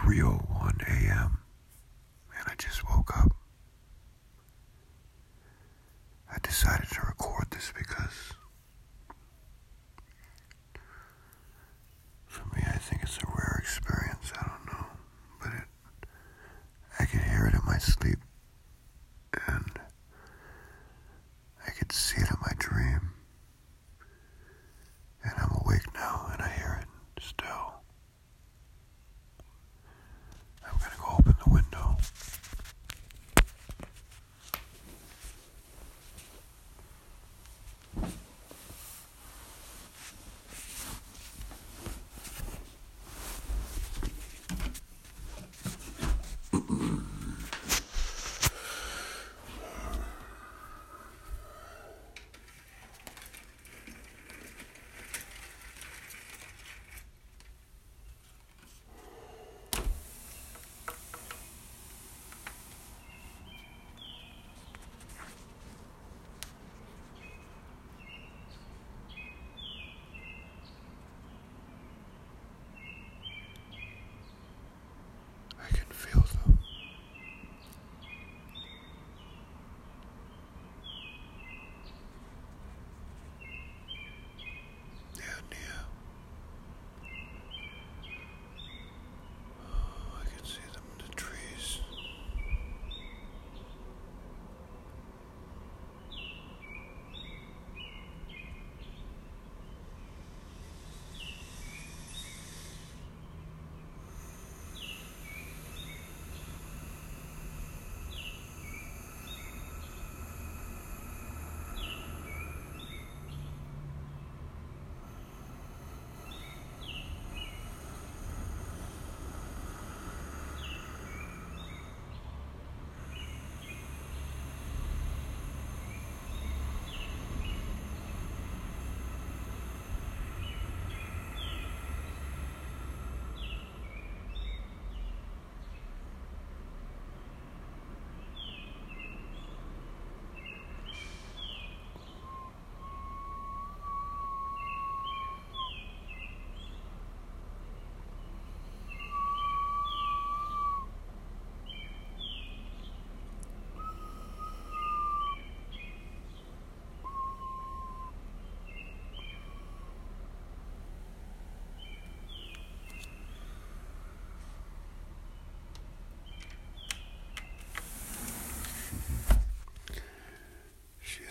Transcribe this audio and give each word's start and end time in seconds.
3:01 0.00 0.80
a.m. 0.88 1.49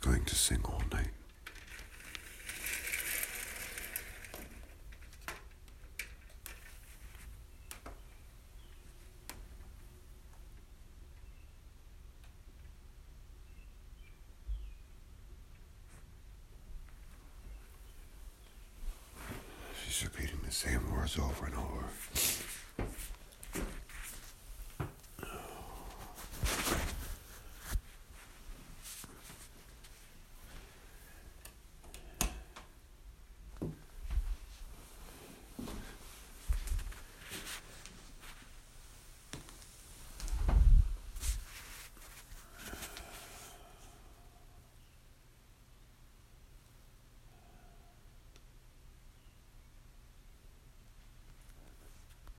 going 0.00 0.24
to 0.24 0.34
sing 0.34 0.60
all 0.64 0.82
night. 0.92 1.08
She's 19.84 20.04
repeating 20.04 20.40
the 20.44 20.50
same 20.50 20.90
words 20.94 21.18
over 21.18 21.46
and 21.46 21.54
over. 21.54 22.29